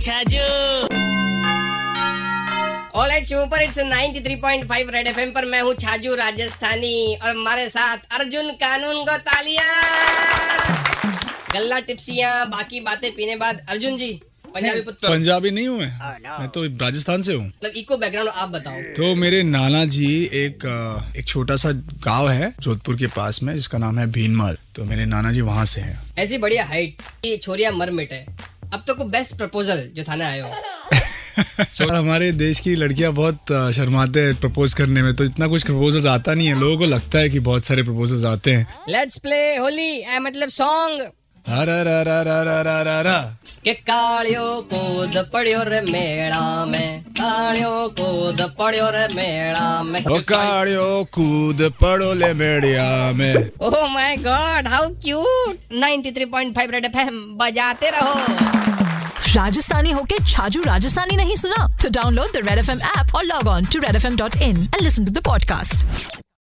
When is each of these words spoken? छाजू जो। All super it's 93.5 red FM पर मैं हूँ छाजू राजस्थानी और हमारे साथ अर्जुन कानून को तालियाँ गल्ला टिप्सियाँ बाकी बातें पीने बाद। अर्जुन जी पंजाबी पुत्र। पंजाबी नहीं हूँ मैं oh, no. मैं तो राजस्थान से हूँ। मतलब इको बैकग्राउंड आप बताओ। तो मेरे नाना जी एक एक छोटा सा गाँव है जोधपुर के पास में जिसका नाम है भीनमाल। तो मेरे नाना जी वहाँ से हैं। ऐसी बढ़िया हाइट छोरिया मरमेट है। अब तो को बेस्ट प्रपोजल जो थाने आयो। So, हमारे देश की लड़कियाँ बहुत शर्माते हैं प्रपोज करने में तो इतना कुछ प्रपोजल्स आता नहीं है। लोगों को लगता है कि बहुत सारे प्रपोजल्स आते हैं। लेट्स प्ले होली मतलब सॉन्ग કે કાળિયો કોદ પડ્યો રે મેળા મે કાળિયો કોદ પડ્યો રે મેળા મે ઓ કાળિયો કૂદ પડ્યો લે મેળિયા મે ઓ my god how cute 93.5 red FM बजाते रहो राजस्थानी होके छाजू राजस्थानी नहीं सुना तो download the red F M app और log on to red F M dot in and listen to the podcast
छाजू 0.00 0.36
जो। 0.36 0.44
All 3.00 3.10
super 3.24 3.62
it's 3.62 3.78
93.5 3.78 4.90
red 4.90 5.06
FM 5.06 5.30
पर 5.30 5.44
मैं 5.44 5.60
हूँ 5.62 5.74
छाजू 5.74 6.14
राजस्थानी 6.14 7.16
और 7.22 7.30
हमारे 7.30 7.68
साथ 7.68 8.18
अर्जुन 8.18 8.50
कानून 8.62 9.04
को 9.04 9.16
तालियाँ 9.28 9.64
गल्ला 11.54 11.78
टिप्सियाँ 11.80 12.48
बाकी 12.50 12.80
बातें 12.80 13.10
पीने 13.14 13.36
बाद। 13.36 13.66
अर्जुन 13.68 13.96
जी 13.96 14.10
पंजाबी 14.54 14.80
पुत्र। 14.80 15.08
पंजाबी 15.08 15.50
नहीं 15.50 15.68
हूँ 15.68 15.78
मैं 15.78 15.88
oh, 15.88 16.16
no. 16.22 16.40
मैं 16.40 16.48
तो 16.48 16.64
राजस्थान 16.84 17.22
से 17.22 17.34
हूँ। 17.34 17.46
मतलब 17.46 17.72
इको 17.76 17.96
बैकग्राउंड 17.96 18.30
आप 18.30 18.48
बताओ। 18.48 18.80
तो 18.96 19.14
मेरे 19.14 19.42
नाना 19.42 19.84
जी 19.84 20.08
एक 20.24 20.66
एक 21.16 21.26
छोटा 21.26 21.56
सा 21.56 21.70
गाँव 22.04 22.28
है 22.30 22.52
जोधपुर 22.60 22.96
के 22.96 23.06
पास 23.06 23.42
में 23.42 23.54
जिसका 23.54 23.78
नाम 23.78 23.98
है 23.98 24.06
भीनमाल। 24.12 24.58
तो 24.74 24.84
मेरे 24.84 25.04
नाना 25.04 25.32
जी 25.32 25.40
वहाँ 25.40 25.64
से 25.64 25.80
हैं। 25.80 25.94
ऐसी 26.18 26.38
बढ़िया 26.38 26.64
हाइट 26.64 27.42
छोरिया 27.42 27.70
मरमेट 27.72 28.12
है। 28.12 28.26
अब 28.74 28.84
तो 28.86 28.94
को 28.94 29.04
बेस्ट 29.04 29.36
प्रपोजल 29.36 29.90
जो 29.96 30.02
थाने 30.02 30.24
आयो। 30.24 30.50
So, 31.74 31.90
हमारे 31.90 32.32
देश 32.32 32.60
की 32.60 32.74
लड़कियाँ 32.76 33.12
बहुत 33.12 33.72
शर्माते 33.72 34.20
हैं 34.20 34.34
प्रपोज 34.34 34.74
करने 34.74 35.02
में 35.02 35.14
तो 35.16 35.24
इतना 35.24 35.46
कुछ 35.46 35.64
प्रपोजल्स 35.64 36.06
आता 36.06 36.34
नहीं 36.34 36.48
है। 36.48 36.60
लोगों 36.60 36.78
को 36.78 36.86
लगता 36.86 37.18
है 37.18 37.28
कि 37.28 37.40
बहुत 37.40 37.64
सारे 37.64 37.82
प्रपोजल्स 37.82 38.24
आते 38.24 38.54
हैं। 38.54 38.66
लेट्स 38.88 39.18
प्ले 39.18 39.56
होली 39.56 40.18
मतलब 40.18 40.48
सॉन्ग 40.48 41.10
કે 43.64 43.72
કાળિયો 43.86 44.62
કોદ 44.64 45.16
પડ્યો 45.32 45.64
રે 45.64 45.80
મેળા 45.86 46.66
મે 46.66 46.82
કાળિયો 47.18 47.80
કોદ 47.90 48.40
પડ્યો 48.58 48.90
રે 48.90 49.04
મેળા 49.14 49.82
મે 49.84 50.02
ઓ 50.08 50.20
કાળિયો 50.24 50.86
કૂદ 51.12 51.60
પડ્યો 51.80 52.14
લે 52.14 52.30
મેળિયા 52.34 53.10
મે 53.14 53.30
ઓ 53.60 53.72
my 53.88 54.16
god 54.20 54.68
how 54.68 54.86
cute 55.02 55.58
93.5 55.80 56.70
red 56.70 56.88
FM 56.90 57.20
बजाते 57.36 57.90
रहो 57.90 58.14
राजस्थानी 59.32 59.92
होके 59.92 60.16
छाजू 60.26 60.62
राजस्थानी 60.62 61.16
नहीं 61.16 61.36
सुना 61.36 61.68
तो 61.82 61.88
download 61.90 62.32
the 62.32 62.48
red 62.48 62.58
F 62.58 62.70
M 62.70 62.80
app 62.88 63.14
और 63.14 63.24
log 63.24 63.48
on 63.48 63.64
to 63.72 63.80
red 63.80 63.96
F 63.96 64.06
M 64.06 64.16
dot 64.16 64.36
in 64.42 64.56
and 64.56 64.82
listen 64.82 65.04
to 65.04 65.12
the 65.12 65.24
podcast 65.26 66.28